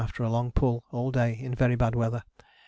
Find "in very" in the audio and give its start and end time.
1.39-1.75